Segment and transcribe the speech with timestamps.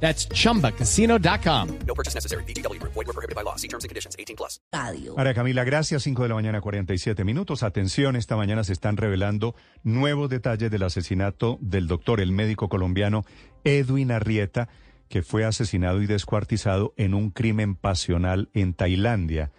[0.00, 1.68] That's chumbacasino.com.
[1.86, 2.44] No purchase necessary.
[2.44, 2.80] BGW.
[2.82, 3.56] Void were prohibited by law.
[3.56, 4.14] See terms and conditions.
[4.18, 4.60] 18 plus.
[5.16, 6.02] María Camila, gracias.
[6.02, 7.62] 5 de la mañana, 47 minutos.
[7.62, 13.24] Atención, esta mañana se están revelando nuevos detalles del asesinato del doctor, el médico colombiano
[13.64, 14.68] Edwin Arrieta,
[15.08, 19.52] que fue asesinado y descuartizado en un crimen pasional en Tailandia.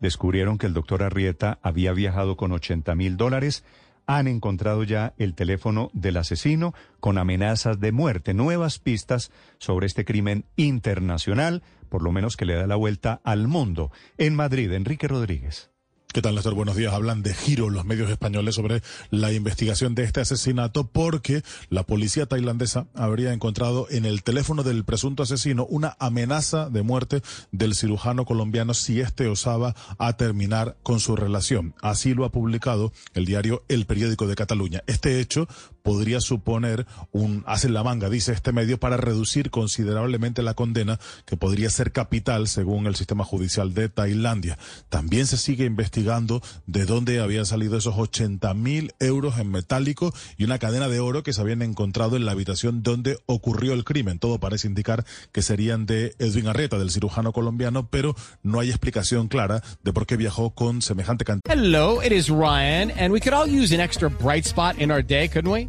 [0.00, 3.64] Descubrieron que el doctor Arrieta había viajado con 80 mil dólares.
[4.06, 10.04] Han encontrado ya el teléfono del asesino con amenazas de muerte, nuevas pistas sobre este
[10.04, 13.90] crimen internacional, por lo menos que le da la vuelta al mundo.
[14.18, 15.71] En Madrid, Enrique Rodríguez.
[16.12, 16.52] ¿Qué tal, Néstor?
[16.52, 16.92] Buenos días.
[16.92, 22.26] Hablan de giro los medios españoles sobre la investigación de este asesinato porque la policía
[22.26, 28.26] tailandesa habría encontrado en el teléfono del presunto asesino una amenaza de muerte del cirujano
[28.26, 31.74] colombiano si éste osaba a terminar con su relación.
[31.80, 34.82] Así lo ha publicado el diario El Periódico de Cataluña.
[34.86, 35.48] Este hecho
[35.82, 41.36] podría suponer un hace la manga, dice este medio, para reducir considerablemente la condena que
[41.36, 44.58] podría ser capital según el sistema judicial de Tailandia.
[44.88, 50.44] También se sigue investigando de dónde habían salido esos 80 mil euros en metálico y
[50.44, 54.18] una cadena de oro que se habían encontrado en la habitación donde ocurrió el crimen.
[54.18, 59.28] Todo parece indicar que serían de Edwin Arrieta, del cirujano colombiano, pero no hay explicación
[59.28, 61.54] clara de por qué viajó con semejante cantidad.
[61.54, 65.02] Hello, it is Ryan, and we could all use an extra bright spot in our
[65.02, 65.68] day, couldn't we?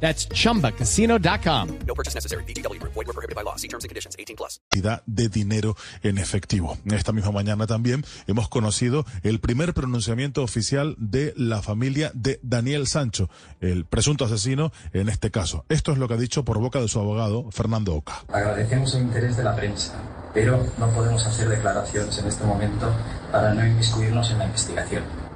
[0.00, 1.78] That's chumbacasino.com.
[1.86, 2.44] No purchase necessary.
[2.44, 2.80] BGW.
[2.82, 3.56] Void were prohibited by law.
[3.56, 4.16] See terms and conditions.
[4.18, 4.60] 18 plus.
[4.70, 6.78] cantidad de dinero en efectivo.
[6.84, 12.86] Esta misma mañana también hemos conocido el primer pronunciamiento oficial de la familia de Daniel
[12.86, 13.28] Sancho,
[13.60, 15.64] el presunto asesino en este caso.
[15.68, 18.24] Esto es lo que ha dicho por boca de su abogado, Fernando Oca.
[18.32, 19.94] Agradecemos el interés de la prensa,
[20.32, 22.92] pero no podemos hacer declaraciones en este momento
[23.32, 25.27] para no inmiscuirnos en la investigación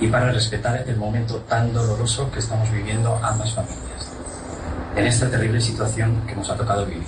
[0.00, 4.08] y para respetar el momento tan doloroso que estamos viviendo ambas familias,
[4.96, 7.02] en esta terrible situación que nos ha tocado vivir.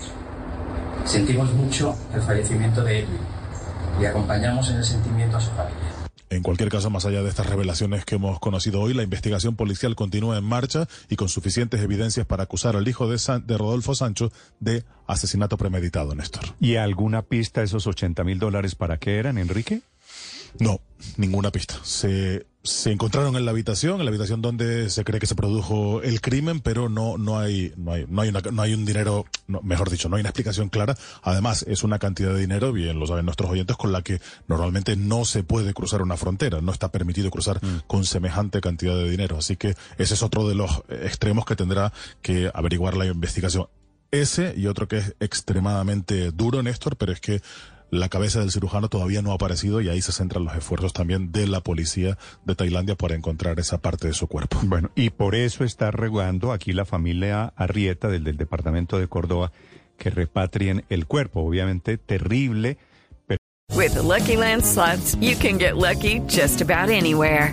[1.04, 3.20] Sentimos mucho el fallecimiento de Edwin
[4.00, 5.78] y acompañamos en el sentimiento a su familia.
[6.28, 9.96] En cualquier caso, más allá de estas revelaciones que hemos conocido hoy, la investigación policial
[9.96, 13.96] continúa en marcha y con suficientes evidencias para acusar al hijo de, San- de Rodolfo
[13.96, 14.30] Sancho
[14.60, 16.44] de asesinato premeditado, Néstor.
[16.60, 19.82] ¿Y alguna pista esos 80 mil dólares para qué eran, Enrique?
[20.60, 20.80] No,
[21.16, 21.74] ninguna pista.
[21.82, 26.02] Se, se encontraron en la habitación, en la habitación donde se cree que se produjo
[26.02, 29.24] el crimen, pero no, no hay, no hay, no hay una, no hay un dinero,
[29.46, 30.94] no, mejor dicho, no hay una explicación clara.
[31.22, 34.94] Además, es una cantidad de dinero, bien lo saben nuestros oyentes, con la que normalmente
[34.96, 39.38] no se puede cruzar una frontera, no está permitido cruzar con semejante cantidad de dinero.
[39.38, 43.68] Así que ese es otro de los extremos que tendrá que averiguar la investigación.
[44.10, 47.40] Ese y otro que es extremadamente duro, Néstor, pero es que
[47.90, 51.32] la cabeza del cirujano todavía no ha aparecido y ahí se centran los esfuerzos también
[51.32, 54.58] de la policía de Tailandia para encontrar esa parte de su cuerpo.
[54.62, 59.52] Bueno, y por eso está rogando aquí la familia Arrieta del, del departamento de Córdoba
[59.98, 61.40] que repatrien el cuerpo.
[61.40, 62.78] Obviamente terrible,
[63.76, 67.52] With the Lucky Land slots, you can get lucky just about anywhere.